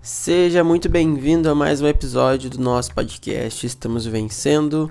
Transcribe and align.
Seja 0.00 0.62
muito 0.62 0.88
bem-vindo 0.88 1.50
a 1.50 1.54
mais 1.56 1.80
um 1.80 1.86
episódio 1.86 2.48
do 2.48 2.60
nosso 2.60 2.94
podcast 2.94 3.66
Estamos 3.66 4.06
Vencendo. 4.06 4.90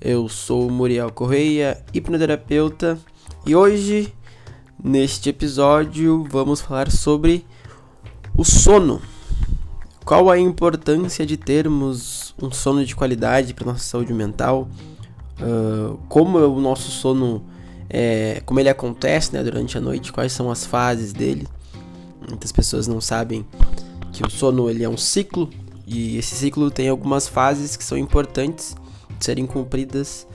Eu 0.00 0.28
sou 0.28 0.68
Muriel 0.68 1.12
Correia, 1.12 1.82
hipnoterapeuta, 1.94 2.98
e 3.46 3.54
hoje, 3.54 4.12
neste 4.82 5.30
episódio, 5.30 6.26
vamos 6.28 6.60
falar 6.60 6.90
sobre 6.90 7.46
o 8.36 8.44
sono. 8.44 9.00
Qual 10.04 10.28
a 10.28 10.36
importância 10.38 11.24
de 11.24 11.36
termos 11.36 12.34
um 12.42 12.50
sono 12.50 12.84
de 12.84 12.96
qualidade 12.96 13.54
para 13.54 13.66
nossa 13.66 13.84
saúde 13.84 14.12
mental? 14.12 14.68
Uh, 15.40 15.98
como 16.08 16.36
o 16.36 16.60
nosso 16.60 16.90
sono, 16.90 17.44
é, 17.88 18.42
como 18.44 18.58
ele 18.58 18.68
acontece 18.68 19.32
né, 19.32 19.42
durante 19.42 19.78
a 19.78 19.80
noite? 19.80 20.12
Quais 20.12 20.32
são 20.32 20.50
as 20.50 20.66
fases 20.66 21.12
dele? 21.12 21.46
Muitas 22.28 22.50
pessoas 22.50 22.88
não 22.88 23.00
sabem 23.00 23.46
que 24.18 24.26
o 24.26 24.30
sono 24.30 24.68
ele 24.68 24.82
é 24.82 24.88
um 24.88 24.96
ciclo 24.96 25.48
e 25.86 26.18
esse 26.18 26.34
ciclo 26.34 26.72
tem 26.72 26.88
algumas 26.88 27.28
fases 27.28 27.76
que 27.76 27.84
são 27.84 27.96
importantes 27.96 28.74
de 29.16 29.24
serem 29.24 29.46
cumpridas 29.46 30.26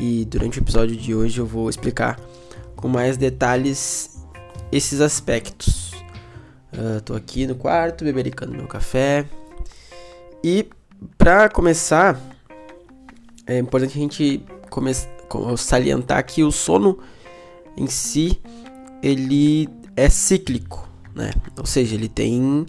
e 0.00 0.24
durante 0.24 0.58
o 0.58 0.62
episódio 0.62 0.96
de 0.96 1.14
hoje 1.14 1.38
eu 1.38 1.44
vou 1.44 1.68
explicar 1.68 2.18
com 2.74 2.88
mais 2.88 3.18
detalhes 3.18 4.24
esses 4.72 5.02
aspectos. 5.02 5.92
Uh, 6.72 7.02
tô 7.04 7.14
aqui 7.14 7.46
no 7.46 7.54
quarto 7.54 8.02
bebericando 8.02 8.52
meu 8.52 8.66
café 8.66 9.26
e 10.42 10.66
para 11.18 11.50
começar 11.50 12.18
é 13.46 13.58
importante 13.58 13.98
a 13.98 14.00
gente 14.00 14.42
salientar 15.58 16.24
que 16.24 16.42
o 16.42 16.50
sono 16.50 16.98
em 17.76 17.88
si 17.88 18.40
ele 19.02 19.68
é 19.94 20.08
cíclico, 20.08 20.88
né? 21.14 21.30
Ou 21.58 21.66
seja, 21.66 21.94
ele 21.94 22.08
tem 22.08 22.66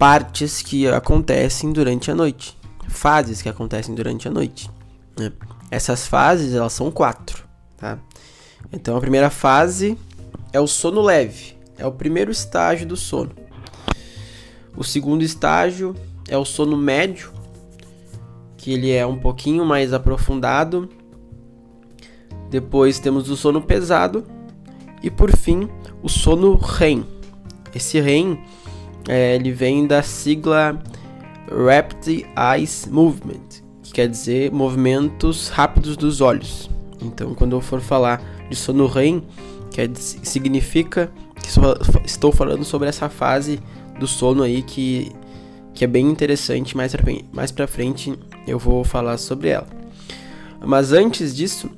partes 0.00 0.62
que 0.62 0.88
acontecem 0.88 1.74
durante 1.74 2.10
a 2.10 2.14
noite, 2.14 2.56
fases 2.88 3.42
que 3.42 3.50
acontecem 3.50 3.94
durante 3.94 4.26
a 4.26 4.30
noite. 4.30 4.70
Né? 5.14 5.30
Essas 5.70 6.06
fases 6.06 6.54
elas 6.54 6.72
são 6.72 6.90
quatro, 6.90 7.44
tá? 7.76 7.98
Então 8.72 8.96
a 8.96 9.00
primeira 9.00 9.28
fase 9.28 9.98
é 10.54 10.58
o 10.58 10.66
sono 10.66 11.02
leve, 11.02 11.54
é 11.76 11.86
o 11.86 11.92
primeiro 11.92 12.30
estágio 12.30 12.86
do 12.86 12.96
sono. 12.96 13.32
O 14.74 14.82
segundo 14.82 15.22
estágio 15.22 15.94
é 16.26 16.38
o 16.38 16.46
sono 16.46 16.78
médio, 16.78 17.30
que 18.56 18.72
ele 18.72 18.90
é 18.90 19.06
um 19.06 19.18
pouquinho 19.18 19.66
mais 19.66 19.92
aprofundado. 19.92 20.88
Depois 22.48 22.98
temos 22.98 23.28
o 23.28 23.36
sono 23.36 23.60
pesado 23.60 24.24
e 25.02 25.10
por 25.10 25.36
fim 25.36 25.68
o 26.02 26.08
sono 26.08 26.56
REM. 26.56 27.04
Esse 27.74 28.00
REM 28.00 28.42
é, 29.08 29.34
ele 29.36 29.52
vem 29.52 29.86
da 29.86 30.02
sigla 30.02 30.78
Rapid 31.50 32.24
Eyes 32.36 32.86
Movement, 32.90 33.62
que 33.82 33.92
quer 33.92 34.08
dizer 34.08 34.52
movimentos 34.52 35.48
rápidos 35.48 35.96
dos 35.96 36.20
olhos. 36.20 36.70
Então, 37.02 37.34
quando 37.34 37.56
eu 37.56 37.60
for 37.60 37.80
falar 37.80 38.22
de 38.48 38.56
sono 38.56 38.86
REM, 38.86 39.22
que 39.70 39.90
significa 39.96 41.10
que 41.36 41.48
estou 42.04 42.32
falando 42.32 42.64
sobre 42.64 42.88
essa 42.88 43.08
fase 43.08 43.60
do 43.98 44.06
sono 44.06 44.42
aí 44.42 44.62
que, 44.62 45.12
que 45.74 45.84
é 45.84 45.86
bem 45.86 46.06
interessante. 46.06 46.76
Mais 46.76 46.92
pra, 46.94 47.12
mais 47.32 47.50
pra 47.50 47.66
frente 47.66 48.12
eu 48.46 48.58
vou 48.58 48.84
falar 48.84 49.16
sobre 49.16 49.48
ela. 49.48 49.66
Mas 50.64 50.92
antes 50.92 51.34
disso, 51.34 51.70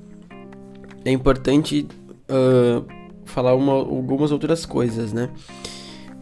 é 1.04 1.10
importante 1.10 1.86
uh, 2.28 2.84
falar 3.24 3.54
uma, 3.54 3.72
algumas 3.72 4.32
outras 4.32 4.66
coisas, 4.66 5.12
né? 5.12 5.30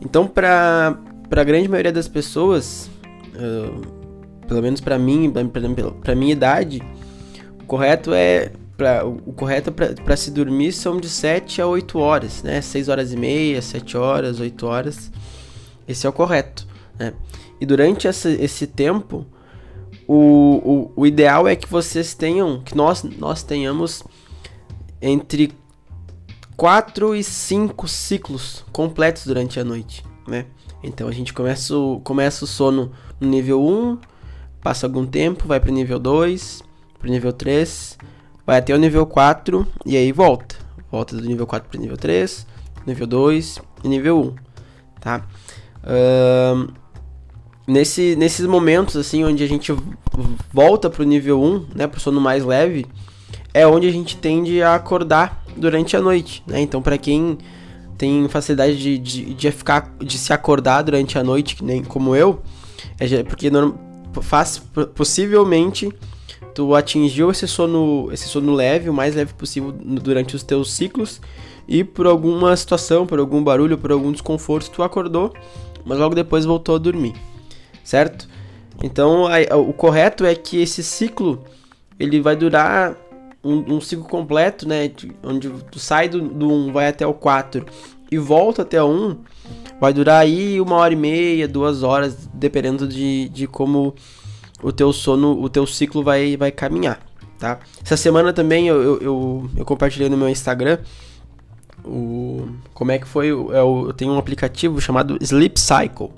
Então, 0.01 0.27
para 0.27 0.99
a 1.31 1.45
grande 1.45 1.69
maioria 1.69 1.93
das 1.93 2.09
pessoas, 2.09 2.91
uh, 3.35 4.47
pelo 4.47 4.63
menos 4.63 4.81
para 4.81 4.99
mim, 4.99 5.33
para 6.03 6.15
minha 6.15 6.33
idade, 6.33 6.83
o 7.63 7.65
correto 7.67 8.13
é 8.13 8.53
pra, 8.77 9.05
o 9.05 9.33
correto 9.35 9.71
para 9.71 10.17
se 10.17 10.31
dormir 10.31 10.73
são 10.73 10.99
de 10.99 11.09
7 11.09 11.61
a 11.61 11.67
8 11.67 11.99
horas, 11.99 12.43
né? 12.43 12.63
6 12.63 12.89
horas 12.89 13.13
e 13.13 13.17
meia, 13.17 13.61
7 13.61 13.97
horas, 13.97 14.41
8 14.41 14.67
horas. 14.67 15.13
Esse 15.87 16.07
é 16.07 16.09
o 16.09 16.13
correto, 16.13 16.67
né? 16.99 17.13
E 17.61 17.67
durante 17.67 18.09
essa, 18.09 18.31
esse 18.31 18.67
tempo, 18.67 19.27
o, 20.09 20.15
o, 20.17 20.93
o 20.97 21.07
ideal 21.07 21.47
é 21.47 21.55
que 21.55 21.69
vocês 21.69 22.15
tenham, 22.15 22.63
que 22.63 22.75
nós, 22.75 23.03
nós 23.03 23.43
tenhamos 23.43 24.03
entre 25.03 25.53
4 26.61 27.17
e 27.17 27.25
5 27.25 27.89
ciclos 27.89 28.67
completos 28.71 29.25
durante 29.25 29.59
a 29.59 29.65
noite, 29.65 30.05
né? 30.29 30.45
Então 30.83 31.09
a 31.09 31.11
gente 31.11 31.33
começa 31.33 31.75
o, 31.75 32.01
começa 32.01 32.45
o 32.45 32.47
sono 32.47 32.93
no 33.19 33.27
nível 33.27 33.67
1, 33.67 33.97
passa 34.61 34.87
algum 34.87 35.07
tempo, 35.07 35.49
vai 35.49 35.59
para 35.59 35.71
o 35.71 35.73
nível 35.73 35.99
2, 35.99 36.63
para 36.99 37.09
o 37.09 37.11
nível 37.11 37.33
3, 37.33 37.97
vai 38.47 38.59
até 38.59 38.75
o 38.75 38.77
nível 38.77 39.07
4 39.07 39.67
e 39.87 39.97
aí 39.97 40.13
volta. 40.13 40.55
Volta 40.93 41.17
do 41.17 41.27
nível 41.27 41.47
4 41.47 41.67
para 41.67 41.79
o 41.79 41.81
nível 41.81 41.97
3, 41.97 42.47
nível 42.87 43.07
2 43.07 43.63
e 43.83 43.89
nível 43.89 44.21
1, 44.21 44.35
tá? 45.01 45.27
Uh, 45.83 46.71
nesse, 47.67 48.15
nesses 48.17 48.45
momentos 48.45 48.97
assim 48.99 49.25
onde 49.25 49.43
a 49.43 49.49
gente 49.49 49.75
volta 50.53 50.91
para 50.91 51.01
o 51.01 51.07
nível 51.07 51.43
1, 51.43 51.69
né, 51.75 51.87
para 51.87 51.97
o 51.97 52.01
sono 52.03 52.21
mais 52.21 52.45
leve, 52.45 52.87
é 53.53 53.67
onde 53.67 53.89
a 53.89 53.93
gente 53.93 54.17
tende 54.17 54.63
a 54.63 54.75
acordar 54.75 55.43
durante 55.57 55.97
a 55.97 56.01
noite, 56.01 56.43
né? 56.47 56.61
Então, 56.61 56.81
para 56.81 56.97
quem 56.97 57.39
tem 57.99 58.27
facilidade 58.29 58.79
de, 58.79 58.99
de, 58.99 59.35
de, 59.35 59.51
ficar, 59.51 59.95
de 59.99 60.17
se 60.17 60.33
acordar 60.33 60.83
durante 60.83 61.19
a 61.19 61.25
noite, 61.25 61.57
que 61.57 61.65
nem 61.65 61.85
como 61.85 62.17
eu, 62.17 62.43
é 62.99 63.23
porque 63.23 63.51
faz, 64.23 64.63
possivelmente 64.95 65.93
tu 66.55 66.75
atingiu 66.75 67.31
esse 67.31 67.47
sono, 67.47 68.09
esse 68.11 68.27
sono 68.27 68.55
leve, 68.55 68.89
o 68.89 68.95
mais 68.95 69.15
leve 69.15 69.35
possível 69.35 69.71
durante 69.73 70.35
os 70.35 70.43
teus 70.43 70.73
ciclos, 70.73 71.21
e 71.69 71.85
por 71.85 72.07
alguma 72.07 72.57
situação, 72.57 73.07
por 73.07 73.19
algum 73.19 73.43
barulho, 73.43 73.77
por 73.77 73.93
algum 73.93 74.11
desconforto, 74.11 74.71
tu 74.71 74.83
acordou, 74.83 75.33
mas 75.85 75.99
logo 75.99 76.15
depois 76.15 76.45
voltou 76.45 76.75
a 76.77 76.79
dormir, 76.79 77.15
certo? 77.85 78.29
Então, 78.83 79.27
a, 79.27 79.57
o 79.57 79.73
correto 79.73 80.25
é 80.25 80.35
que 80.35 80.61
esse 80.61 80.83
ciclo 80.83 81.45
ele 81.99 82.21
vai 82.21 82.35
durar 82.35 82.97
um, 83.43 83.77
um 83.77 83.81
ciclo 83.81 84.05
completo, 84.05 84.69
né? 84.69 84.91
Onde 85.23 85.51
tu 85.71 85.79
sai 85.79 86.09
do, 86.09 86.21
do 86.21 86.51
1, 86.51 86.73
vai 86.73 86.89
até 86.89 87.07
o 87.07 87.15
4 87.15 87.65
e 88.11 88.19
volta 88.19 88.63
até 88.63 88.83
o 88.83 88.89
1, 88.89 89.19
vai 89.81 89.93
durar 89.93 90.23
aí 90.23 90.61
uma 90.61 90.77
hora 90.77 90.93
e 90.93 90.97
meia, 90.97 91.47
duas 91.47 91.83
horas, 91.83 92.29
dependendo 92.35 92.87
de, 92.87 93.29
de 93.29 93.47
como 93.47 93.95
o 94.63 94.73
teu 94.73 94.93
sono, 94.93 95.41
o 95.41 95.49
teu 95.49 95.67
ciclo 95.67 96.03
vai, 96.03 96.37
vai 96.37 96.51
caminhar, 96.51 97.01
tá? 97.39 97.59
Essa 97.83 97.97
semana 97.97 98.33
também 98.33 98.67
eu, 98.69 98.83
eu, 98.83 98.99
eu, 99.01 99.51
eu 99.59 99.65
compartilhei 99.65 100.09
no 100.09 100.17
meu 100.17 100.29
Instagram 100.29 100.79
o 101.85 102.47
como 102.75 102.93
é 102.93 102.99
que 102.99 103.09
foi 103.09 103.29
eu, 103.29 103.55
é 103.55 103.61
eu 103.61 103.93
tenho 103.97 104.13
um 104.13 104.19
aplicativo 104.19 104.79
chamado 104.83 105.17
Sleep 105.21 105.59
Cycle 105.59 106.11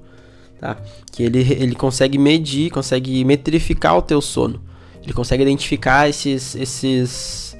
tá 0.58 0.76
que 1.12 1.22
ele, 1.22 1.40
ele 1.52 1.76
consegue 1.76 2.18
medir 2.18 2.68
consegue 2.70 3.24
metrificar 3.24 3.96
o 3.96 4.02
teu 4.02 4.20
sono 4.20 4.60
ele 5.02 5.12
consegue 5.12 5.42
identificar 5.42 6.08
esses 6.08 6.54
esses 6.54 7.56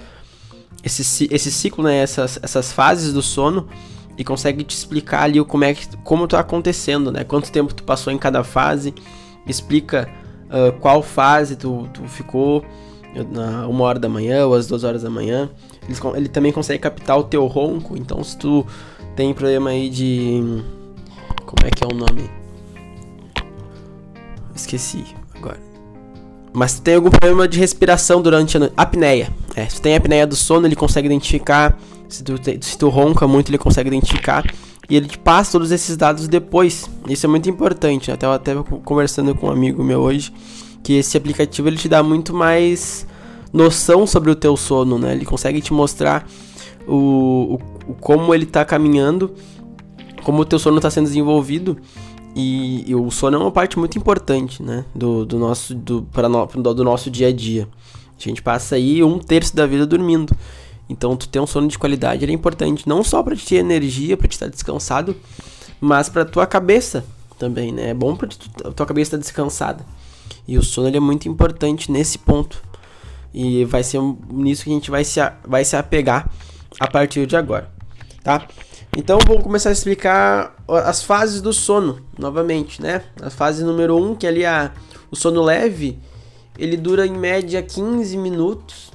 esse, 0.82 1.28
esse 1.30 1.52
ciclo, 1.52 1.84
né, 1.84 1.98
essas, 1.98 2.40
essas 2.42 2.72
fases 2.72 3.12
do 3.12 3.22
sono 3.22 3.68
e 4.18 4.24
consegue 4.24 4.64
te 4.64 4.76
explicar 4.76 5.22
ali 5.22 5.42
como 5.44 5.64
é 5.64 5.74
que 5.74 5.96
como 5.98 6.26
tá 6.26 6.40
acontecendo, 6.40 7.10
né? 7.10 7.24
Quanto 7.24 7.50
tempo 7.50 7.72
tu 7.72 7.82
passou 7.82 8.12
em 8.12 8.18
cada 8.18 8.44
fase, 8.44 8.94
explica 9.46 10.08
uh, 10.46 10.72
qual 10.80 11.02
fase 11.02 11.56
tu, 11.56 11.88
tu 11.94 12.02
ficou 12.04 12.64
na 13.30 13.66
uma 13.66 13.84
hora 13.84 13.98
da 13.98 14.08
manhã 14.08 14.46
ou 14.46 14.54
às 14.54 14.66
duas 14.66 14.84
horas 14.84 15.02
da 15.02 15.10
manhã. 15.10 15.50
Ele, 15.88 16.16
ele 16.16 16.28
também 16.28 16.52
consegue 16.52 16.78
captar 16.78 17.18
o 17.18 17.24
teu 17.24 17.46
ronco, 17.46 17.96
então 17.96 18.22
se 18.22 18.36
tu 18.36 18.66
tem 19.16 19.32
problema 19.32 19.70
aí 19.70 19.88
de 19.88 20.62
como 21.46 21.66
é 21.66 21.70
que 21.70 21.82
é 21.82 21.86
o 21.86 21.96
nome? 21.96 22.30
Esqueci 24.54 25.04
agora. 25.34 25.71
Mas 26.52 26.72
se 26.72 26.82
tem 26.82 26.96
algum 26.96 27.10
problema 27.10 27.48
de 27.48 27.58
respiração 27.58 28.20
durante 28.20 28.58
a. 28.58 28.70
Apneia. 28.76 29.32
É, 29.56 29.66
se 29.66 29.80
tem 29.80 29.96
apneia 29.96 30.26
do 30.26 30.36
sono, 30.36 30.66
ele 30.66 30.76
consegue 30.76 31.06
identificar. 31.06 31.78
Se 32.08 32.22
tu, 32.22 32.34
se 32.60 32.76
tu 32.76 32.88
ronca 32.88 33.26
muito, 33.26 33.48
ele 33.48 33.58
consegue 33.58 33.88
identificar. 33.88 34.44
E 34.88 34.96
ele 34.96 35.06
te 35.06 35.18
passa 35.18 35.52
todos 35.52 35.70
esses 35.70 35.96
dados 35.96 36.28
depois. 36.28 36.88
Isso 37.08 37.24
é 37.24 37.28
muito 37.28 37.48
importante. 37.48 38.08
Né? 38.08 38.14
Até 38.14 38.26
eu 38.26 38.32
até 38.32 38.54
conversando 38.84 39.34
com 39.34 39.46
um 39.46 39.50
amigo 39.50 39.82
meu 39.82 40.00
hoje. 40.00 40.32
Que 40.82 40.94
esse 40.94 41.16
aplicativo 41.16 41.68
ele 41.68 41.76
te 41.76 41.88
dá 41.88 42.02
muito 42.02 42.34
mais 42.34 43.06
noção 43.52 44.06
sobre 44.06 44.30
o 44.30 44.34
teu 44.34 44.56
sono, 44.56 44.98
né? 44.98 45.12
Ele 45.12 45.24
consegue 45.24 45.60
te 45.60 45.72
mostrar 45.72 46.26
o, 46.86 47.58
o, 47.86 47.90
o 47.92 47.94
como 47.94 48.34
ele 48.34 48.44
está 48.44 48.64
caminhando, 48.64 49.32
como 50.24 50.42
o 50.42 50.44
teu 50.44 50.58
sono 50.58 50.78
está 50.78 50.90
sendo 50.90 51.04
desenvolvido 51.04 51.76
e, 52.34 52.90
e, 52.90 52.94
o 52.94 53.10
sono 53.10 53.36
é 53.36 53.40
uma 53.40 53.50
parte 53.50 53.78
muito 53.78 53.98
importante, 53.98 54.62
né? 54.62 54.84
Do, 54.94 55.24
do 55.24 55.38
nosso 55.38 55.74
do, 55.74 56.02
pra 56.12 56.28
no, 56.28 56.46
do 56.46 56.84
nosso 56.84 57.10
dia 57.10 57.28
a 57.28 57.32
dia. 57.32 57.68
A 58.18 58.22
gente 58.22 58.40
passa 58.40 58.76
aí 58.76 59.02
um 59.02 59.18
terço 59.18 59.54
da 59.54 59.66
vida 59.66 59.86
dormindo. 59.86 60.34
Então, 60.88 61.16
tu 61.16 61.28
ter 61.28 61.40
um 61.40 61.46
sono 61.46 61.68
de 61.68 61.78
qualidade 61.78 62.24
é 62.24 62.30
importante 62.30 62.88
não 62.88 63.02
só 63.02 63.22
para 63.22 63.34
te 63.34 63.46
ter 63.46 63.56
energia, 63.56 64.16
para 64.16 64.28
te 64.28 64.32
estar 64.32 64.48
descansado, 64.48 65.16
mas 65.80 66.08
para 66.08 66.24
tua 66.24 66.46
cabeça 66.46 67.04
também, 67.38 67.72
né? 67.72 67.90
É 67.90 67.94
bom 67.94 68.14
tu, 68.14 68.72
tua 68.72 68.86
cabeça 68.86 69.08
estar 69.08 69.18
tá 69.18 69.20
descansada. 69.20 69.84
E 70.46 70.56
o 70.56 70.62
sono 70.62 70.94
é 70.94 71.00
muito 71.00 71.28
importante 71.28 71.90
nesse 71.90 72.18
ponto. 72.18 72.62
E 73.34 73.64
vai 73.64 73.82
ser 73.82 74.00
nisso 74.30 74.64
que 74.64 74.70
a 74.70 74.74
gente 74.74 74.90
vai 74.90 75.04
se, 75.04 75.20
vai 75.46 75.64
se 75.64 75.74
apegar 75.74 76.30
a 76.78 76.86
partir 76.86 77.26
de 77.26 77.36
agora, 77.36 77.70
tá? 78.22 78.46
Então 78.94 79.18
vou 79.26 79.40
começar 79.40 79.70
a 79.70 79.72
explicar 79.72 80.54
as 80.68 81.02
fases 81.02 81.40
do 81.40 81.50
sono, 81.50 82.04
novamente, 82.18 82.82
né? 82.82 83.02
A 83.22 83.30
fase 83.30 83.64
número 83.64 83.96
1, 83.96 84.10
um, 84.10 84.14
que 84.14 84.26
é 84.26 84.28
ali 84.28 84.44
a, 84.44 84.70
o 85.10 85.16
sono 85.16 85.40
leve, 85.40 85.98
ele 86.58 86.76
dura 86.76 87.06
em 87.06 87.16
média 87.16 87.62
15 87.62 88.18
minutos. 88.18 88.92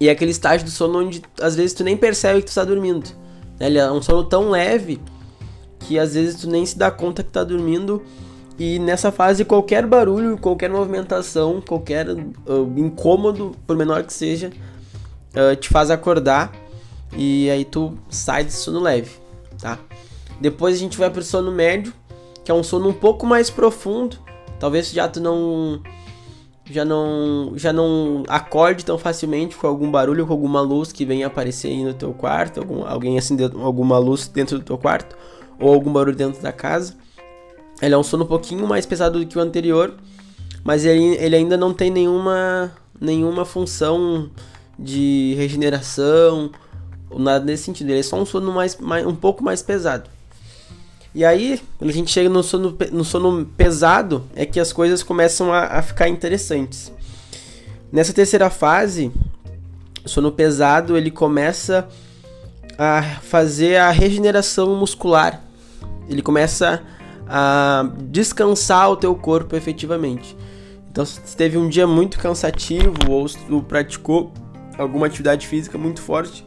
E 0.00 0.08
é 0.08 0.10
aquele 0.10 0.30
estágio 0.30 0.64
do 0.64 0.70
sono 0.70 1.00
onde 1.00 1.22
às 1.38 1.54
vezes 1.54 1.74
tu 1.74 1.84
nem 1.84 1.98
percebe 1.98 2.40
que 2.40 2.46
tu 2.46 2.48
está 2.48 2.64
dormindo. 2.64 3.10
Né? 3.60 3.66
Ele 3.66 3.78
é 3.78 3.92
um 3.92 4.00
sono 4.00 4.24
tão 4.24 4.48
leve 4.48 4.98
que 5.80 5.98
às 5.98 6.14
vezes 6.14 6.40
tu 6.40 6.48
nem 6.48 6.64
se 6.64 6.78
dá 6.78 6.90
conta 6.90 7.22
que 7.22 7.30
tá 7.30 7.44
dormindo. 7.44 8.02
E 8.58 8.78
nessa 8.78 9.12
fase, 9.12 9.44
qualquer 9.44 9.84
barulho, 9.84 10.38
qualquer 10.38 10.70
movimentação, 10.70 11.60
qualquer 11.60 12.08
uh, 12.08 12.72
incômodo, 12.74 13.52
por 13.66 13.76
menor 13.76 14.02
que 14.04 14.14
seja, 14.14 14.50
uh, 15.34 15.54
te 15.56 15.68
faz 15.68 15.90
acordar 15.90 16.63
e 17.16 17.48
aí 17.50 17.64
tu 17.64 17.94
sai 18.08 18.44
desse 18.44 18.58
sono 18.58 18.80
leve, 18.80 19.10
tá? 19.60 19.78
Depois 20.40 20.74
a 20.74 20.78
gente 20.78 20.98
vai 20.98 21.10
pro 21.10 21.22
sono 21.22 21.52
médio, 21.52 21.92
que 22.44 22.50
é 22.50 22.54
um 22.54 22.62
sono 22.62 22.88
um 22.88 22.92
pouco 22.92 23.26
mais 23.26 23.50
profundo. 23.50 24.18
Talvez 24.58 24.90
já 24.90 25.08
tu 25.08 25.20
não 25.20 25.80
já 26.66 26.84
não 26.84 27.52
já 27.56 27.72
não 27.72 28.24
acorde 28.28 28.84
tão 28.84 28.98
facilmente 28.98 29.54
com 29.56 29.66
algum 29.66 29.90
barulho, 29.90 30.26
com 30.26 30.32
alguma 30.32 30.60
luz 30.60 30.92
que 30.92 31.04
venha 31.04 31.26
aparecer 31.26 31.68
aí 31.68 31.84
no 31.84 31.94
teu 31.94 32.12
quarto, 32.12 32.60
algum, 32.60 32.86
alguém 32.86 33.18
acendendo 33.18 33.60
alguma 33.60 33.98
luz 33.98 34.26
dentro 34.28 34.58
do 34.58 34.64
teu 34.64 34.78
quarto 34.78 35.16
ou 35.58 35.72
algum 35.72 35.92
barulho 35.92 36.16
dentro 36.16 36.42
da 36.42 36.52
casa. 36.52 36.94
Ele 37.80 37.94
é 37.94 37.98
um 37.98 38.02
sono 38.02 38.24
um 38.24 38.26
pouquinho 38.26 38.66
mais 38.66 38.86
pesado 38.86 39.18
do 39.18 39.26
que 39.26 39.38
o 39.38 39.40
anterior, 39.40 39.94
mas 40.62 40.84
ele, 40.84 41.16
ele 41.16 41.36
ainda 41.36 41.56
não 41.56 41.72
tem 41.72 41.90
nenhuma 41.90 42.72
nenhuma 43.00 43.44
função 43.44 44.30
de 44.78 45.34
regeneração 45.36 46.50
nada 47.18 47.44
nesse 47.44 47.64
sentido. 47.64 47.90
Ele 47.90 48.00
é 48.00 48.02
só 48.02 48.20
um 48.20 48.26
sono 48.26 48.52
mais, 48.52 48.76
mais, 48.76 49.06
um 49.06 49.14
pouco 49.14 49.42
mais 49.42 49.62
pesado. 49.62 50.10
E 51.14 51.24
aí, 51.24 51.60
quando 51.78 51.90
a 51.90 51.92
gente 51.92 52.10
chega 52.10 52.28
no 52.28 52.42
sono, 52.42 52.76
no 52.90 53.04
sono 53.04 53.46
pesado, 53.56 54.24
é 54.34 54.44
que 54.44 54.58
as 54.58 54.72
coisas 54.72 55.02
começam 55.02 55.52
a, 55.52 55.78
a 55.78 55.82
ficar 55.82 56.08
interessantes. 56.08 56.92
Nessa 57.92 58.12
terceira 58.12 58.50
fase, 58.50 59.12
o 60.04 60.08
sono 60.08 60.32
pesado 60.32 60.96
ele 60.96 61.12
começa 61.12 61.86
a 62.76 63.02
fazer 63.22 63.76
a 63.76 63.90
regeneração 63.90 64.74
muscular. 64.74 65.40
Ele 66.08 66.20
começa 66.20 66.82
a 67.28 67.88
descansar 68.08 68.90
o 68.90 68.96
teu 68.96 69.14
corpo 69.14 69.54
efetivamente. 69.54 70.36
Então, 70.90 71.04
se 71.04 71.36
teve 71.36 71.56
um 71.56 71.68
dia 71.68 71.86
muito 71.86 72.18
cansativo 72.18 72.94
ou 73.08 73.28
se 73.28 73.38
tu 73.38 73.62
praticou 73.62 74.32
alguma 74.76 75.06
atividade 75.06 75.46
física 75.46 75.78
muito 75.78 76.00
forte, 76.00 76.44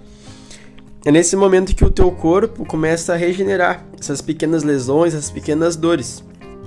é 1.07 1.11
nesse 1.11 1.37
momento 1.37 1.73
que 1.73 1.85
o 1.85 1.89
teu 1.89 2.11
corpo 2.11 2.65
começa 2.65 3.13
a 3.13 3.15
regenerar 3.15 3.85
essas 3.97 4.19
pequenas 4.19 4.63
lesões, 4.63 5.13
essas 5.13 5.31
pequenas 5.31 5.77
dores, 5.77 6.21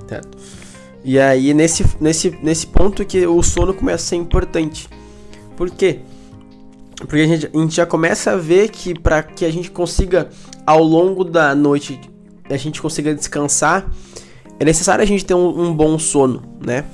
certo? 0.09 0.39
E 1.05 1.19
aí 1.19 1.53
nesse, 1.53 1.85
nesse, 2.01 2.31
nesse 2.43 2.67
ponto 2.67 3.05
que 3.05 3.27
o 3.27 3.43
sono 3.43 3.75
começa 3.75 4.03
a 4.03 4.09
ser 4.09 4.17
importante. 4.17 4.89
Por 5.59 5.69
quê? 5.69 5.99
Porque 6.97 7.21
a 7.21 7.27
gente, 7.27 7.51
a 7.53 7.59
gente 7.59 7.77
já 7.77 7.85
começa 7.85 8.31
a 8.31 8.37
ver 8.37 8.71
que 8.71 8.99
para 8.99 9.23
que 9.23 9.45
a 9.45 9.53
gente 9.53 9.71
consiga 9.71 10.31
ao 10.67 10.83
longo 10.83 11.23
da 11.23 11.55
noite 11.55 12.01
a 12.49 12.57
gente 12.57 12.81
consiga 12.81 13.15
descansar, 13.15 13.91
é 14.59 14.65
necessário 14.65 15.03
a 15.03 15.07
gente 15.07 15.23
ter 15.23 15.35
um, 15.35 15.67
um 15.67 15.75
bom 15.75 15.99
sono, 15.99 16.43
né? 16.65 16.87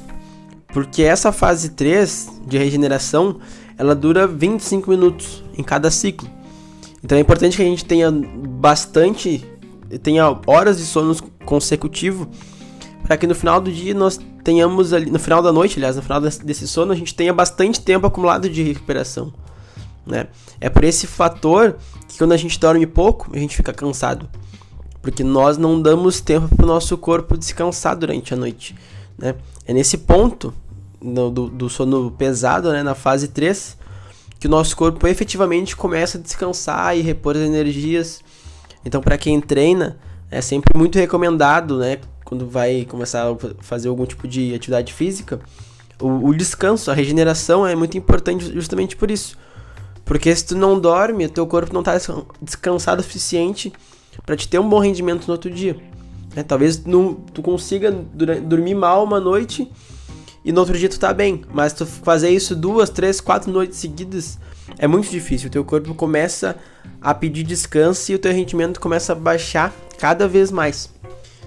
Porque 0.66 1.04
essa 1.04 1.30
fase 1.30 1.70
3 1.70 2.40
de 2.44 2.58
regeneração, 2.58 3.38
ela 3.78 3.94
dura 3.94 4.26
25 4.26 4.90
minutos 4.90 5.44
em 5.56 5.62
cada 5.62 5.92
ciclo. 5.92 6.35
Então 7.06 7.16
é 7.16 7.20
importante 7.20 7.56
que 7.56 7.62
a 7.62 7.66
gente 7.66 7.84
tenha 7.84 8.10
bastante, 8.10 9.48
tenha 10.02 10.26
horas 10.44 10.76
de 10.76 10.82
sono 10.82 11.14
consecutivo, 11.44 12.28
para 13.04 13.16
que 13.16 13.28
no 13.28 13.34
final 13.36 13.60
do 13.60 13.70
dia 13.70 13.94
nós 13.94 14.18
tenhamos 14.42 14.92
ali, 14.92 15.08
no 15.08 15.20
final 15.20 15.40
da 15.40 15.52
noite, 15.52 15.78
aliás, 15.78 15.94
no 15.94 16.02
final 16.02 16.20
desse 16.20 16.66
sono, 16.66 16.90
a 16.90 16.96
gente 16.96 17.14
tenha 17.14 17.32
bastante 17.32 17.80
tempo 17.80 18.08
acumulado 18.08 18.50
de 18.50 18.60
recuperação. 18.60 19.32
Né? 20.04 20.26
É 20.60 20.68
por 20.68 20.82
esse 20.82 21.06
fator 21.06 21.76
que 22.08 22.18
quando 22.18 22.32
a 22.32 22.36
gente 22.36 22.58
dorme 22.58 22.84
pouco, 22.88 23.30
a 23.32 23.38
gente 23.38 23.54
fica 23.54 23.72
cansado. 23.72 24.28
Porque 25.00 25.22
nós 25.22 25.56
não 25.56 25.80
damos 25.80 26.20
tempo 26.20 26.56
para 26.56 26.64
o 26.64 26.68
nosso 26.68 26.98
corpo 26.98 27.38
descansar 27.38 27.94
durante 27.94 28.34
a 28.34 28.36
noite. 28.36 28.74
Né? 29.16 29.36
É 29.64 29.72
nesse 29.72 29.96
ponto 29.96 30.52
do, 31.00 31.30
do, 31.30 31.70
sono 31.70 32.10
pesado, 32.10 32.72
né, 32.72 32.82
na 32.82 32.96
fase 32.96 33.28
3, 33.28 33.76
que 34.46 34.48
o 34.48 34.50
nosso 34.50 34.76
corpo 34.76 35.04
efetivamente 35.08 35.74
começa 35.74 36.18
a 36.18 36.20
descansar 36.20 36.96
e 36.96 37.00
repor 37.00 37.34
as 37.34 37.42
energias. 37.42 38.22
Então, 38.84 39.00
para 39.00 39.18
quem 39.18 39.40
treina, 39.40 39.98
é 40.30 40.40
sempre 40.40 40.78
muito 40.78 40.96
recomendado, 40.96 41.78
né, 41.78 41.98
quando 42.24 42.46
vai 42.46 42.86
começar 42.88 43.28
a 43.28 43.36
fazer 43.58 43.88
algum 43.88 44.06
tipo 44.06 44.28
de 44.28 44.54
atividade 44.54 44.92
física, 44.92 45.40
o, 46.00 46.28
o 46.28 46.34
descanso, 46.34 46.92
a 46.92 46.94
regeneração 46.94 47.66
é 47.66 47.74
muito 47.74 47.98
importante 47.98 48.52
justamente 48.54 48.96
por 48.96 49.10
isso. 49.10 49.36
Porque 50.04 50.34
se 50.34 50.46
tu 50.46 50.56
não 50.56 50.78
dorme, 50.78 51.28
teu 51.28 51.46
corpo 51.46 51.72
não 51.72 51.80
está 51.80 51.98
descansado 52.40 53.00
o 53.00 53.04
suficiente 53.04 53.72
para 54.24 54.36
te 54.36 54.48
ter 54.48 54.60
um 54.60 54.68
bom 54.68 54.78
rendimento 54.78 55.26
no 55.26 55.32
outro 55.32 55.50
dia. 55.50 55.76
É, 56.36 56.44
talvez 56.44 56.84
não, 56.84 57.14
tu 57.14 57.42
consiga 57.42 57.90
dormir 57.90 58.76
mal 58.76 59.02
uma 59.02 59.18
noite 59.18 59.68
e 60.46 60.52
no 60.52 60.60
outro 60.60 60.78
dia 60.78 60.88
tu 60.88 60.98
tá 60.98 61.12
bem. 61.12 61.42
Mas 61.52 61.72
tu 61.72 61.84
fazer 61.84 62.30
isso 62.30 62.54
duas, 62.54 62.88
três, 62.88 63.20
quatro 63.20 63.50
noites 63.50 63.78
seguidas 63.78 64.38
é 64.78 64.86
muito 64.86 65.10
difícil. 65.10 65.48
O 65.48 65.50
teu 65.50 65.64
corpo 65.64 65.92
começa 65.92 66.56
a 67.02 67.12
pedir 67.12 67.42
descanso 67.42 68.12
e 68.12 68.14
o 68.14 68.18
teu 68.18 68.32
rendimento 68.32 68.80
começa 68.80 69.12
a 69.12 69.16
baixar 69.16 69.74
cada 69.98 70.28
vez 70.28 70.52
mais, 70.52 70.88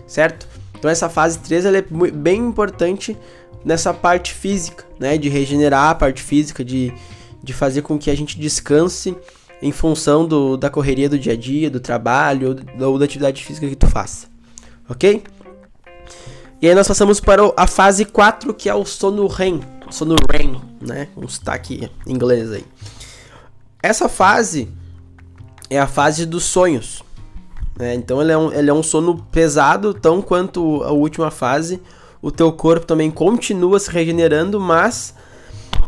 certo? 0.05 0.45
Então 0.77 0.91
essa 0.91 1.07
fase 1.07 1.39
3 1.39 1.65
ela 1.65 1.77
é 1.77 1.81
bem 1.81 2.41
importante 2.41 3.17
nessa 3.63 3.93
parte 3.93 4.33
física, 4.33 4.83
né? 4.99 5.17
De 5.17 5.29
regenerar 5.29 5.91
a 5.91 5.95
parte 5.95 6.21
física, 6.21 6.63
de, 6.63 6.93
de 7.41 7.53
fazer 7.53 7.81
com 7.83 7.97
que 7.97 8.11
a 8.11 8.15
gente 8.15 8.37
descanse 8.37 9.15
em 9.61 9.71
função 9.71 10.25
do, 10.25 10.57
da 10.57 10.69
correria 10.69 11.07
do 11.07 11.17
dia 11.17 11.33
a 11.33 11.37
dia, 11.37 11.69
do 11.69 11.79
trabalho 11.79 12.57
ou 12.79 12.99
da 12.99 13.05
atividade 13.05 13.43
física 13.43 13.67
que 13.67 13.75
tu 13.75 13.87
faça, 13.87 14.27
ok? 14.89 15.23
E 16.61 16.67
aí 16.67 16.75
nós 16.75 16.87
passamos 16.87 17.21
para 17.21 17.41
a 17.55 17.65
fase 17.65 18.03
4, 18.03 18.53
que 18.53 18.67
é 18.67 18.75
o 18.75 18.83
sono 18.83 19.27
REM. 19.27 19.61
Sono 19.89 20.15
REM, 20.29 20.59
né? 20.81 21.07
Um 21.15 21.27
sotaque 21.27 21.89
inglês 22.05 22.51
aí. 22.51 22.65
Essa 23.81 24.09
fase 24.09 24.67
é 25.69 25.79
a 25.79 25.87
fase 25.87 26.25
dos 26.25 26.43
sonhos. 26.43 27.01
Né? 27.77 27.95
Então 27.95 28.21
ele 28.21 28.33
é, 28.33 28.37
um, 28.37 28.51
ele 28.51 28.69
é 28.69 28.73
um 28.73 28.83
sono 28.83 29.25
pesado, 29.31 29.93
tão 29.93 30.21
quanto 30.21 30.83
a 30.83 30.91
última 30.91 31.31
fase. 31.31 31.81
O 32.21 32.29
teu 32.29 32.51
corpo 32.51 32.85
também 32.85 33.09
continua 33.09 33.79
se 33.79 33.89
regenerando, 33.89 34.59
mas 34.59 35.15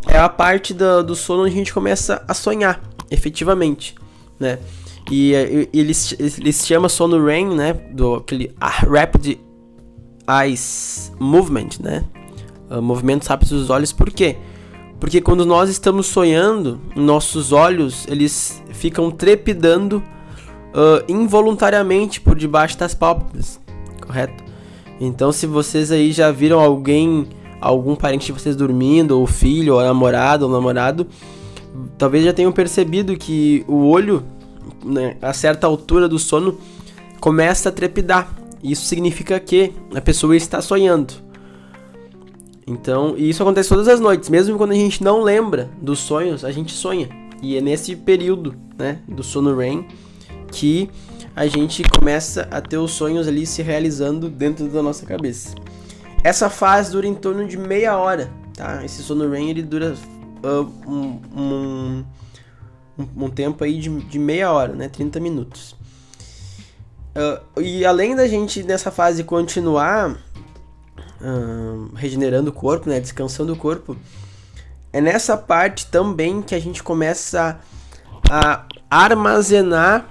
é 0.07 0.17
a 0.17 0.29
parte 0.29 0.73
do, 0.73 1.03
do 1.03 1.15
sono 1.15 1.43
onde 1.43 1.51
a 1.51 1.57
gente 1.57 1.73
começa 1.73 2.23
a 2.25 2.33
sonhar, 2.33 2.81
efetivamente, 3.09 3.93
né? 4.39 4.57
E, 5.11 5.33
e 5.73 5.77
ele, 5.77 5.91
ele 6.17 6.53
se 6.53 6.65
chama 6.65 6.87
sono 6.87 7.21
REM, 7.25 7.53
né? 7.53 7.73
Do 7.73 8.15
aquele 8.15 8.55
Rapid 8.61 9.37
Eyes 10.29 11.11
Movement, 11.19 11.69
né? 11.79 12.03
Uh, 12.69 12.81
movimentos 12.81 13.27
rápidos 13.27 13.59
dos 13.59 13.69
olhos, 13.69 13.91
por 13.91 14.09
quê? 14.09 14.37
Porque 14.99 15.19
quando 15.19 15.45
nós 15.45 15.69
estamos 15.69 16.07
sonhando, 16.07 16.79
nossos 16.95 17.51
olhos 17.51 18.05
eles 18.07 18.61
ficam 18.69 19.09
trepidando 19.09 19.97
uh, 19.97 21.03
involuntariamente 21.07 22.21
por 22.21 22.37
debaixo 22.37 22.77
das 22.77 22.93
pálpebras, 22.93 23.59
correto? 24.05 24.43
Então, 24.99 25.31
se 25.31 25.47
vocês 25.47 25.91
aí 25.91 26.11
já 26.11 26.31
viram 26.31 26.59
alguém, 26.59 27.27
algum 27.59 27.95
parente 27.95 28.27
de 28.27 28.31
vocês 28.31 28.55
dormindo, 28.55 29.19
ou 29.19 29.25
filho, 29.25 29.73
ou 29.73 29.81
namorado, 29.81 30.45
ou 30.45 30.51
namorado, 30.51 31.07
talvez 31.97 32.23
já 32.23 32.31
tenham 32.31 32.51
percebido 32.51 33.17
que 33.17 33.65
o 33.67 33.87
olho, 33.87 34.23
né, 34.85 35.17
a 35.21 35.33
certa 35.33 35.65
altura 35.65 36.07
do 36.07 36.19
sono, 36.19 36.59
começa 37.19 37.69
a 37.69 37.71
trepidar. 37.71 38.31
Isso 38.63 38.85
significa 38.85 39.39
que 39.39 39.73
a 39.93 40.01
pessoa 40.01 40.35
está 40.35 40.61
sonhando. 40.61 41.13
Então, 42.65 43.15
e 43.17 43.29
isso 43.29 43.41
acontece 43.41 43.69
todas 43.69 43.87
as 43.87 43.99
noites, 43.99 44.29
mesmo 44.29 44.57
quando 44.57 44.71
a 44.71 44.75
gente 44.75 45.03
não 45.03 45.21
lembra 45.21 45.69
dos 45.81 45.99
sonhos, 45.99 46.45
a 46.45 46.51
gente 46.51 46.71
sonha. 46.71 47.09
E 47.41 47.57
é 47.57 47.61
nesse 47.61 47.95
período, 47.95 48.55
né, 48.77 48.99
do 49.07 49.23
sono 49.23 49.57
REM 49.57 49.87
que 50.51 50.89
a 51.35 51.47
gente 51.47 51.83
começa 51.83 52.47
a 52.51 52.61
ter 52.61 52.77
os 52.77 52.91
sonhos 52.91 53.27
ali 53.27 53.45
se 53.45 53.61
realizando 53.61 54.29
dentro 54.29 54.67
da 54.67 54.83
nossa 54.83 55.05
cabeça. 55.05 55.55
Essa 56.23 56.49
fase 56.49 56.91
dura 56.91 57.07
em 57.07 57.15
torno 57.15 57.47
de 57.47 57.57
meia 57.57 57.97
hora, 57.97 58.31
tá? 58.55 58.85
Esse 58.85 59.01
sono 59.01 59.29
REM 59.29 59.49
ele 59.49 59.63
dura 59.63 59.95
uh, 60.43 60.89
um, 60.89 61.19
um, 61.35 62.05
um, 63.17 63.29
tempo 63.29 63.63
aí 63.63 63.79
de, 63.79 63.89
de 63.89 64.19
meia 64.19 64.51
hora, 64.51 64.73
né? 64.73 64.87
30 64.87 65.19
minutos. 65.19 65.75
Uh, 67.15 67.61
e 67.61 67.85
além 67.85 68.15
da 68.15 68.27
gente 68.27 68.63
nessa 68.63 68.89
fase 68.89 69.23
continuar 69.23 70.11
uh, 71.21 71.89
regenerando 71.93 72.49
o 72.49 72.53
corpo, 72.53 72.89
né, 72.89 72.99
descansando 72.99 73.53
o 73.53 73.57
corpo, 73.57 73.97
é 74.93 75.01
nessa 75.01 75.35
parte 75.35 75.87
também 75.87 76.41
que 76.41 76.55
a 76.55 76.59
gente 76.59 76.81
começa 76.81 77.59
a 78.29 78.65
armazenar 78.89 80.09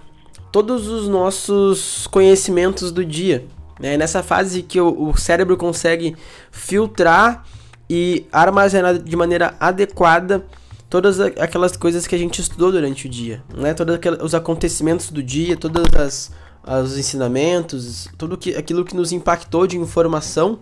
todos 0.52 0.88
os 0.88 1.08
nossos 1.08 2.06
conhecimentos 2.08 2.92
do 2.92 3.04
dia. 3.04 3.46
É 3.82 3.96
nessa 3.96 4.22
fase 4.22 4.62
que 4.62 4.80
o, 4.80 5.08
o 5.08 5.16
cérebro 5.16 5.56
consegue 5.56 6.16
filtrar 6.50 7.44
e 7.88 8.26
armazenar 8.30 8.98
de 8.98 9.16
maneira 9.16 9.54
adequada 9.58 10.44
todas 10.88 11.20
aquelas 11.20 11.76
coisas 11.76 12.06
que 12.06 12.14
a 12.14 12.18
gente 12.18 12.40
estudou 12.40 12.72
durante 12.72 13.06
o 13.06 13.08
dia, 13.08 13.42
né? 13.54 13.72
Todos 13.72 13.98
os 14.22 14.34
acontecimentos 14.34 15.10
do 15.10 15.22
dia, 15.22 15.56
todas 15.56 15.94
as 15.94 16.30
os 16.66 16.96
ensinamentos, 16.98 18.08
tudo 18.18 18.36
que, 18.36 18.54
aquilo 18.54 18.84
que 18.84 18.94
nos 18.94 19.12
impactou 19.12 19.66
de 19.66 19.78
informação 19.78 20.58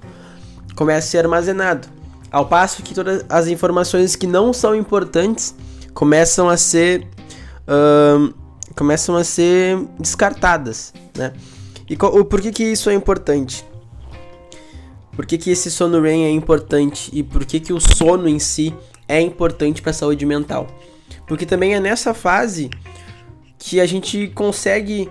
começa 0.74 1.06
a 1.06 1.10
ser 1.10 1.18
armazenado. 1.18 1.88
Ao 2.30 2.46
passo 2.46 2.82
que 2.82 2.94
todas 2.94 3.24
as 3.28 3.48
informações 3.48 4.14
que 4.14 4.26
não 4.26 4.52
são 4.52 4.74
importantes 4.74 5.54
começam 5.94 6.48
a 6.48 6.56
ser 6.56 7.06
uh, 7.66 8.32
começam 8.76 9.16
a 9.16 9.24
ser 9.24 9.78
descartadas, 9.98 10.92
né? 11.16 11.32
E 11.88 11.96
por 11.96 12.40
que 12.40 12.52
que 12.52 12.64
isso 12.64 12.90
é 12.90 12.94
importante? 12.94 13.64
Por 15.18 15.26
que, 15.26 15.36
que 15.36 15.50
esse 15.50 15.68
sono 15.68 16.00
REM 16.00 16.26
é 16.26 16.30
importante 16.30 17.10
e 17.12 17.24
por 17.24 17.44
que 17.44 17.58
que 17.58 17.72
o 17.72 17.80
sono 17.80 18.28
em 18.28 18.38
si 18.38 18.72
é 19.08 19.20
importante 19.20 19.82
para 19.82 19.90
a 19.90 19.94
saúde 19.94 20.24
mental? 20.24 20.68
Porque 21.26 21.44
também 21.44 21.74
é 21.74 21.80
nessa 21.80 22.14
fase 22.14 22.70
que 23.58 23.80
a 23.80 23.86
gente 23.86 24.28
consegue, 24.28 25.10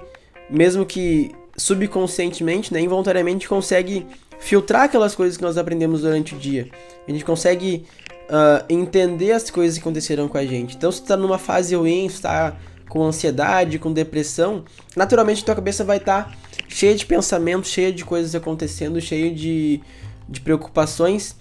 mesmo 0.49 0.85
que 0.85 1.31
subconscientemente, 1.57 2.73
né, 2.73 2.79
involuntariamente, 2.79 3.47
consegue 3.47 4.05
filtrar 4.39 4.83
aquelas 4.83 5.15
coisas 5.15 5.37
que 5.37 5.43
nós 5.43 5.57
aprendemos 5.57 6.01
durante 6.01 6.35
o 6.35 6.37
dia. 6.37 6.69
A 7.07 7.11
gente 7.11 7.25
consegue 7.25 7.85
uh, 8.29 8.63
entender 8.69 9.31
as 9.31 9.49
coisas 9.49 9.77
que 9.77 9.81
aconteceram 9.81 10.27
com 10.27 10.37
a 10.37 10.45
gente. 10.45 10.75
Então, 10.75 10.91
se 10.91 11.01
tu 11.01 11.07
tá 11.07 11.17
numa 11.17 11.37
fase 11.37 11.75
ruim, 11.75 12.07
se 12.07 12.21
tá 12.21 12.55
com 12.87 13.03
ansiedade, 13.03 13.79
com 13.79 13.91
depressão, 13.91 14.63
naturalmente 14.95 15.43
tua 15.43 15.55
cabeça 15.55 15.83
vai 15.83 15.97
estar 15.97 16.25
tá 16.25 16.35
cheia 16.69 16.95
de 16.95 17.05
pensamentos, 17.05 17.69
cheia 17.69 17.91
de 17.91 18.05
coisas 18.05 18.33
acontecendo, 18.35 19.01
cheia 19.01 19.33
de, 19.33 19.81
de 20.29 20.39
preocupações. 20.41 21.35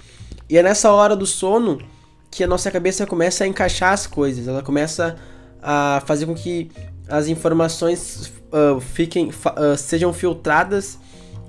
E 0.49 0.57
é 0.57 0.63
nessa 0.63 0.91
hora 0.91 1.15
do 1.15 1.27
sono 1.27 1.79
que 2.31 2.43
a 2.43 2.47
nossa 2.47 2.71
cabeça 2.71 3.07
começa 3.07 3.45
a 3.45 3.47
encaixar 3.47 3.93
as 3.93 4.07
coisas, 4.07 4.49
ela 4.49 4.63
começa 4.63 5.17
a 5.63 6.03
fazer 6.07 6.27
com 6.27 6.35
que 6.35 6.71
as 7.09 7.29
informações 7.29 8.33
uh, 8.53 8.81
fiquem, 8.81 9.29
uh, 9.29 9.77
sejam 9.77 10.13
filtradas 10.13 10.99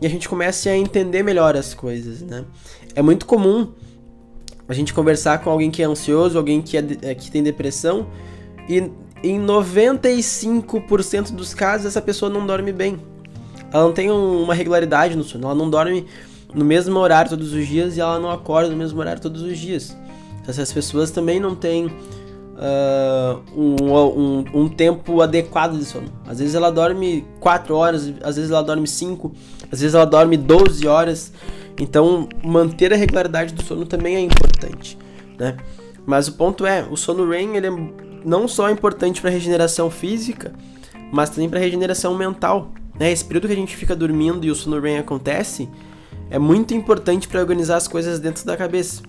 e 0.01 0.05
a 0.05 0.09
gente 0.09 0.29
comece 0.29 0.69
a 0.69 0.77
entender 0.77 1.23
melhor 1.23 1.55
as 1.55 1.73
coisas, 1.73 2.21
né? 2.21 2.45
É 2.95 3.01
muito 3.01 3.25
comum 3.25 3.71
a 4.67 4.73
gente 4.73 4.93
conversar 4.93 5.39
com 5.39 5.49
alguém 5.49 5.71
que 5.71 5.81
é 5.81 5.85
ansioso, 5.85 6.37
alguém 6.37 6.61
que, 6.61 6.77
é, 6.77 7.15
que 7.15 7.31
tem 7.31 7.41
depressão 7.41 8.07
e 8.67 8.91
em 9.23 9.39
95% 9.39 11.31
dos 11.31 11.53
casos 11.53 11.87
essa 11.87 12.01
pessoa 12.01 12.29
não 12.29 12.45
dorme 12.45 12.71
bem. 12.71 12.99
Ela 13.71 13.83
não 13.83 13.93
tem 13.93 14.11
uma 14.11 14.53
regularidade 14.53 15.15
no 15.15 15.23
sono, 15.23 15.45
ela 15.45 15.55
não 15.55 15.69
dorme 15.69 16.05
no 16.53 16.63
mesmo 16.63 16.97
horário 16.99 17.29
todos 17.29 17.53
os 17.53 17.67
dias 17.67 17.97
e 17.97 18.01
ela 18.01 18.19
não 18.19 18.29
acorda 18.29 18.69
no 18.69 18.77
mesmo 18.77 18.99
horário 18.99 19.21
todos 19.21 19.41
os 19.41 19.57
dias. 19.57 19.95
Essas 20.47 20.71
pessoas 20.71 21.11
também 21.11 21.39
não 21.39 21.55
têm 21.55 21.91
uh, 22.57 23.41
um, 23.55 23.93
um, 23.93 24.45
um, 24.53 24.69
tempo 24.69 25.21
adequado 25.21 25.77
de 25.77 25.85
sono. 25.85 26.07
Às 26.27 26.39
vezes 26.39 26.55
ela 26.55 26.71
dorme 26.71 27.25
4 27.39 27.75
horas, 27.75 28.13
às 28.23 28.35
vezes 28.35 28.51
ela 28.51 28.63
dorme 28.63 28.87
5, 28.87 29.31
às 29.71 29.79
vezes 29.79 29.93
ela 29.93 30.05
dorme 30.05 30.35
12 30.35 30.87
horas. 30.87 31.31
Então 31.79 32.27
manter 32.43 32.91
a 32.91 32.95
regularidade 32.95 33.53
do 33.53 33.63
sono 33.63 33.85
também 33.85 34.15
é 34.15 34.19
importante, 34.19 34.97
né? 35.37 35.57
Mas 36.05 36.27
o 36.27 36.33
ponto 36.33 36.65
é, 36.65 36.87
o 36.89 36.95
sono 36.95 37.29
REM 37.29 37.55
ele 37.55 37.67
é 37.67 37.71
não 38.25 38.47
só 38.47 38.69
importante 38.69 39.21
para 39.21 39.29
regeneração 39.29 39.91
física, 39.91 40.53
mas 41.11 41.29
também 41.29 41.49
para 41.49 41.59
regeneração 41.59 42.17
mental. 42.17 42.71
Né? 42.99 43.11
Esse 43.11 43.23
período 43.23 43.47
que 43.47 43.53
a 43.53 43.57
gente 43.57 43.75
fica 43.75 43.95
dormindo 43.95 44.45
e 44.45 44.49
o 44.49 44.55
sono 44.55 44.79
REM 44.79 44.97
acontece 44.97 45.69
é 46.29 46.39
muito 46.39 46.73
importante 46.73 47.27
para 47.27 47.39
organizar 47.39 47.77
as 47.77 47.87
coisas 47.87 48.19
dentro 48.19 48.45
da 48.45 48.57
cabeça. 48.57 49.03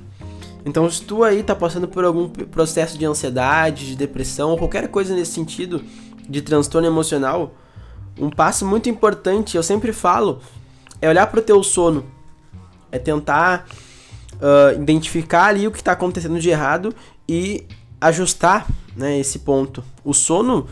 Então, 0.68 0.88
se 0.90 1.00
tu 1.02 1.24
aí 1.24 1.42
tá 1.42 1.54
passando 1.54 1.88
por 1.88 2.04
algum 2.04 2.28
processo 2.28 2.98
de 2.98 3.06
ansiedade, 3.06 3.86
de 3.86 3.96
depressão, 3.96 4.50
ou 4.50 4.58
qualquer 4.58 4.86
coisa 4.88 5.14
nesse 5.14 5.32
sentido, 5.32 5.82
de 6.28 6.42
transtorno 6.42 6.86
emocional, 6.86 7.54
um 8.18 8.28
passo 8.28 8.66
muito 8.66 8.86
importante, 8.86 9.56
eu 9.56 9.62
sempre 9.62 9.94
falo, 9.94 10.40
é 11.00 11.08
olhar 11.08 11.26
para 11.28 11.40
o 11.40 11.42
teu 11.42 11.62
sono. 11.62 12.04
É 12.92 12.98
tentar 12.98 13.66
uh, 14.34 14.80
identificar 14.80 15.46
ali 15.46 15.66
o 15.66 15.70
que 15.70 15.78
está 15.78 15.92
acontecendo 15.92 16.38
de 16.38 16.50
errado 16.50 16.94
e 17.26 17.66
ajustar 17.98 18.66
né, 18.94 19.18
esse 19.18 19.38
ponto. 19.38 19.82
O 20.04 20.12
sono, 20.12 20.66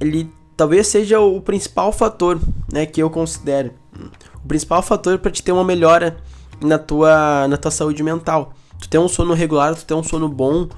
ele 0.00 0.28
talvez 0.56 0.88
seja 0.88 1.20
o 1.20 1.40
principal 1.40 1.92
fator 1.92 2.40
né, 2.72 2.86
que 2.86 3.00
eu 3.00 3.08
considero. 3.08 3.72
O 4.44 4.48
principal 4.48 4.82
fator 4.82 5.16
para 5.18 5.30
te 5.30 5.44
ter 5.44 5.52
uma 5.52 5.64
melhora 5.64 6.16
na 6.60 6.76
tua, 6.76 7.46
na 7.46 7.56
tua 7.56 7.70
saúde 7.70 8.02
mental. 8.02 8.52
Tu 8.80 8.88
ter 8.88 8.98
um 8.98 9.08
sono 9.08 9.34
regular, 9.34 9.74
tu 9.74 9.84
ter 9.84 9.94
um 9.94 10.02
sono 10.02 10.28
bom, 10.28 10.68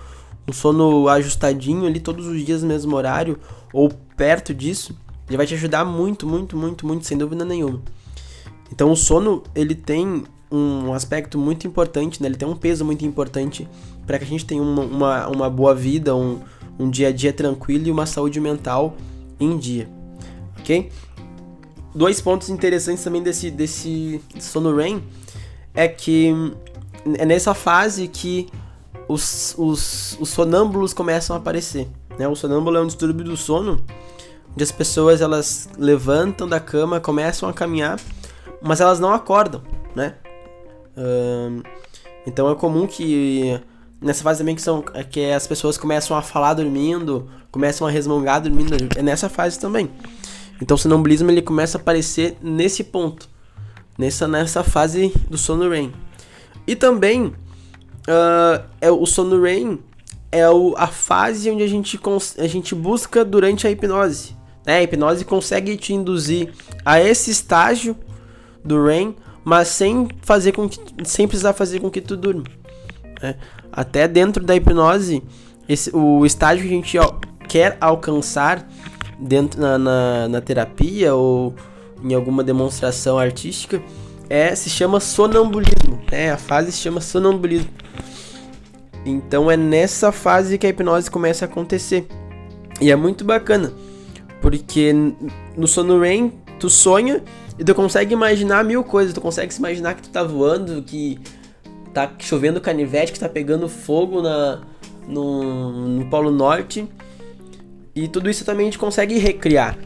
um 0.48 0.52
sono 0.52 1.08
ajustadinho 1.08 1.86
ali 1.86 2.00
todos 2.00 2.26
os 2.26 2.44
dias 2.44 2.62
no 2.62 2.68
mesmo 2.68 2.96
horário, 2.96 3.38
ou 3.72 3.90
perto 4.16 4.54
disso, 4.54 4.96
ele 5.28 5.36
vai 5.36 5.46
te 5.46 5.54
ajudar 5.54 5.84
muito, 5.84 6.26
muito, 6.26 6.56
muito, 6.56 6.86
muito, 6.86 7.06
sem 7.06 7.16
dúvida 7.16 7.44
nenhuma. 7.44 7.80
Então 8.72 8.90
o 8.90 8.96
sono, 8.96 9.42
ele 9.54 9.74
tem 9.74 10.24
um 10.50 10.92
aspecto 10.92 11.38
muito 11.38 11.66
importante, 11.66 12.20
né? 12.20 12.28
Ele 12.28 12.36
tem 12.36 12.48
um 12.48 12.56
peso 12.56 12.84
muito 12.84 13.04
importante 13.04 13.68
para 14.06 14.18
que 14.18 14.24
a 14.24 14.26
gente 14.26 14.44
tenha 14.44 14.62
uma, 14.62 14.82
uma, 14.82 15.28
uma 15.28 15.50
boa 15.50 15.74
vida, 15.74 16.14
um, 16.14 16.40
um 16.78 16.90
dia 16.90 17.08
a 17.08 17.12
dia 17.12 17.32
tranquilo 17.32 17.86
e 17.86 17.90
uma 17.90 18.06
saúde 18.06 18.40
mental 18.40 18.96
em 19.38 19.56
dia, 19.56 19.88
ok? 20.58 20.90
Dois 21.94 22.20
pontos 22.20 22.48
interessantes 22.48 23.02
também 23.02 23.22
desse, 23.22 23.50
desse 23.50 24.20
sono 24.38 24.74
REM 24.74 25.02
é 25.74 25.86
que 25.86 26.32
é 27.18 27.24
nessa 27.24 27.54
fase 27.54 28.08
que 28.08 28.48
os, 29.08 29.54
os, 29.58 30.16
os 30.20 30.28
sonâmbulos 30.28 30.92
começam 30.92 31.34
a 31.34 31.38
aparecer. 31.38 31.88
Né? 32.18 32.28
O 32.28 32.36
sonâmbulo 32.36 32.76
é 32.76 32.80
um 32.80 32.86
distúrbio 32.86 33.24
do 33.24 33.36
sono, 33.36 33.84
onde 34.52 34.62
as 34.62 34.72
pessoas 34.72 35.20
elas 35.20 35.68
levantam 35.78 36.48
da 36.48 36.60
cama, 36.60 37.00
começam 37.00 37.48
a 37.48 37.52
caminhar, 37.52 37.98
mas 38.62 38.80
elas 38.80 39.00
não 39.00 39.12
acordam, 39.12 39.62
né? 39.94 40.14
então 42.26 42.50
é 42.50 42.54
comum 42.54 42.86
que 42.86 43.58
nessa 44.00 44.22
fase 44.22 44.40
também 44.40 44.54
que 44.54 44.60
são 44.60 44.82
que 45.10 45.30
as 45.30 45.46
pessoas 45.46 45.78
começam 45.78 46.16
a 46.16 46.20
falar 46.20 46.54
dormindo, 46.54 47.28
começam 47.50 47.86
a 47.86 47.90
resmungar 47.90 48.40
dormindo, 48.40 48.76
é 48.96 49.02
nessa 49.02 49.28
fase 49.28 49.58
também. 49.58 49.90
Então 50.60 50.74
o 50.74 50.78
sonambulismo 50.78 51.30
ele 51.30 51.40
começa 51.40 51.78
a 51.78 51.80
aparecer 51.80 52.36
nesse 52.42 52.84
ponto, 52.84 53.28
nessa 53.96 54.28
nessa 54.28 54.62
fase 54.62 55.12
do 55.28 55.38
sono 55.38 55.70
REM. 55.70 55.92
E 56.70 56.76
também 56.76 57.24
uh, 57.24 58.64
é 58.80 58.88
o 58.92 59.04
sono 59.04 59.42
REM 59.42 59.80
é 60.30 60.48
o, 60.48 60.72
a 60.78 60.86
fase 60.86 61.50
onde 61.50 61.64
a 61.64 61.66
gente, 61.66 61.98
a 62.38 62.46
gente 62.46 62.76
busca 62.76 63.24
durante 63.24 63.66
a 63.66 63.70
hipnose. 63.72 64.36
Né? 64.64 64.76
A 64.76 64.82
hipnose 64.84 65.24
consegue 65.24 65.76
te 65.76 65.92
induzir 65.92 66.52
a 66.84 67.00
esse 67.00 67.32
estágio 67.32 67.96
do 68.64 68.86
REM, 68.86 69.16
mas 69.44 69.66
sem 69.66 70.06
fazer 70.22 70.52
com 70.52 70.68
que, 70.68 70.78
sem 71.02 71.26
precisar 71.26 71.54
fazer 71.54 71.80
com 71.80 71.90
que 71.90 72.00
tu 72.00 72.16
durma. 72.16 72.44
Né? 73.20 73.34
Até 73.72 74.06
dentro 74.06 74.44
da 74.44 74.54
hipnose, 74.54 75.24
esse, 75.68 75.90
o 75.92 76.24
estágio 76.24 76.68
que 76.68 76.72
a 76.72 76.76
gente 76.76 76.98
ó, 76.98 77.14
quer 77.48 77.76
alcançar 77.80 78.64
dentro 79.18 79.60
na, 79.60 79.76
na, 79.76 80.28
na 80.28 80.40
terapia 80.40 81.16
ou 81.16 81.52
em 82.00 82.14
alguma 82.14 82.44
demonstração 82.44 83.18
artística 83.18 83.82
é 84.30 84.54
se 84.54 84.70
chama 84.70 85.00
sonambulismo. 85.00 86.00
Né? 86.10 86.30
A 86.30 86.38
fase 86.38 86.70
se 86.70 86.78
chama 86.78 87.00
sonambulismo. 87.00 87.68
Então 89.04 89.50
é 89.50 89.56
nessa 89.56 90.12
fase 90.12 90.56
que 90.56 90.66
a 90.66 90.70
hipnose 90.70 91.10
começa 91.10 91.44
a 91.44 91.48
acontecer. 91.48 92.06
E 92.80 92.90
é 92.90 92.96
muito 92.96 93.24
bacana, 93.24 93.72
porque 94.40 94.92
no 95.56 95.66
sono 95.66 96.00
REM 96.00 96.32
tu 96.58 96.70
sonha 96.70 97.22
e 97.58 97.64
tu 97.64 97.74
consegue 97.74 98.14
imaginar 98.14 98.64
mil 98.64 98.84
coisas. 98.84 99.12
Tu 99.12 99.20
consegue 99.20 99.52
se 99.52 99.58
imaginar 99.58 99.94
que 99.94 100.02
tu 100.02 100.10
tá 100.10 100.22
voando, 100.22 100.82
que 100.82 101.18
tá 101.92 102.10
chovendo 102.18 102.60
canivete, 102.60 103.12
que 103.12 103.18
tá 103.18 103.28
pegando 103.28 103.68
fogo 103.68 104.22
na, 104.22 104.60
no, 105.08 105.88
no 105.88 106.06
Polo 106.06 106.30
Norte. 106.30 106.86
E 107.94 108.06
tudo 108.06 108.30
isso 108.30 108.44
também 108.44 108.68
a 108.68 108.70
gente 108.70 108.78
consegue 108.78 109.18
recriar. 109.18 109.76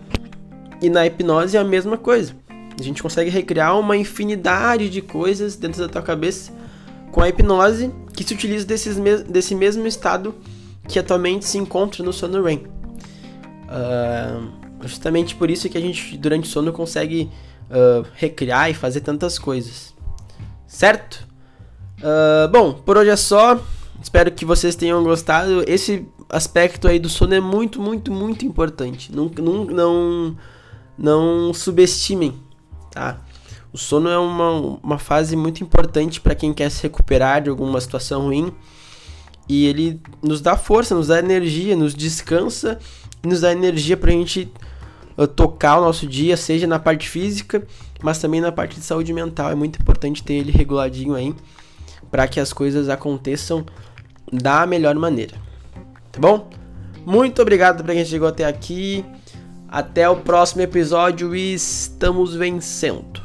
E 0.82 0.90
na 0.90 1.06
hipnose 1.06 1.56
é 1.56 1.60
a 1.60 1.64
mesma 1.64 1.96
coisa. 1.96 2.34
A 2.78 2.82
gente 2.82 3.02
consegue 3.02 3.30
recriar 3.30 3.78
uma 3.78 3.96
infinidade 3.96 4.90
de 4.90 5.00
coisas 5.00 5.56
dentro 5.56 5.80
da 5.80 5.88
tua 5.88 6.02
cabeça 6.02 6.52
com 7.12 7.20
a 7.20 7.28
hipnose 7.28 7.92
que 8.12 8.24
se 8.24 8.34
utiliza 8.34 8.66
desses 8.66 8.98
me 8.98 9.18
desse 9.18 9.54
mesmo 9.54 9.86
estado 9.86 10.34
que 10.88 10.98
atualmente 10.98 11.44
se 11.44 11.58
encontra 11.58 12.02
no 12.02 12.12
sono 12.12 12.42
REM. 12.42 12.66
Uh, 13.68 14.64
Justamente 14.86 15.34
por 15.34 15.50
isso 15.50 15.68
que 15.68 15.78
a 15.78 15.80
gente, 15.80 16.16
durante 16.18 16.48
o 16.48 16.50
sono, 16.50 16.72
consegue 16.72 17.30
uh, 17.70 18.06
recriar 18.14 18.70
e 18.70 18.74
fazer 18.74 19.00
tantas 19.00 19.38
coisas. 19.38 19.94
Certo? 20.66 21.26
Uh, 21.98 22.48
bom, 22.50 22.74
por 22.74 22.98
hoje 22.98 23.10
é 23.10 23.16
só. 23.16 23.60
Espero 24.02 24.30
que 24.30 24.44
vocês 24.44 24.76
tenham 24.76 25.02
gostado. 25.02 25.64
Esse 25.66 26.06
aspecto 26.28 26.86
aí 26.86 26.98
do 26.98 27.08
sono 27.08 27.34
é 27.34 27.40
muito, 27.40 27.80
muito, 27.80 28.12
muito 28.12 28.44
importante. 28.44 29.10
Não, 29.14 29.30
não, 29.38 29.64
não, 29.64 30.36
não 30.98 31.54
subestimem, 31.54 32.34
tá? 32.94 33.20
O 33.72 33.76
sono 33.76 34.08
é 34.08 34.16
uma, 34.16 34.78
uma 34.82 34.98
fase 34.98 35.34
muito 35.34 35.62
importante 35.62 36.20
para 36.20 36.34
quem 36.34 36.54
quer 36.54 36.70
se 36.70 36.84
recuperar 36.84 37.42
de 37.42 37.50
alguma 37.50 37.80
situação 37.80 38.22
ruim. 38.22 38.52
E 39.48 39.66
ele 39.66 40.00
nos 40.22 40.40
dá 40.40 40.56
força, 40.56 40.94
nos 40.94 41.08
dá 41.08 41.18
energia, 41.18 41.74
nos 41.74 41.92
descansa 41.92 42.78
e 43.22 43.26
nos 43.26 43.40
dá 43.40 43.50
energia 43.52 43.96
para 43.96 44.10
a 44.10 44.14
gente 44.14 44.50
uh, 45.18 45.26
tocar 45.26 45.78
o 45.78 45.80
nosso 45.84 46.06
dia, 46.06 46.36
seja 46.36 46.68
na 46.68 46.78
parte 46.78 47.08
física, 47.08 47.66
mas 48.00 48.18
também 48.18 48.40
na 48.40 48.52
parte 48.52 48.78
de 48.78 48.84
saúde 48.86 49.12
mental. 49.12 49.50
É 49.50 49.54
muito 49.56 49.80
importante 49.80 50.22
ter 50.22 50.34
ele 50.34 50.52
reguladinho 50.52 51.14
aí 51.14 51.34
para 52.10 52.28
que 52.28 52.38
as 52.38 52.52
coisas 52.52 52.88
aconteçam 52.88 53.66
da 54.32 54.66
melhor 54.66 54.94
maneira. 54.94 55.34
Tá 56.12 56.20
bom? 56.20 56.48
Muito 57.04 57.42
obrigado 57.42 57.82
para 57.82 57.92
quem 57.92 58.04
chegou 58.04 58.28
até 58.28 58.44
aqui. 58.44 59.04
Até 59.68 60.08
o 60.08 60.16
próximo 60.16 60.62
episódio 60.62 61.34
e 61.34 61.54
estamos 61.54 62.34
vencendo. 62.34 63.23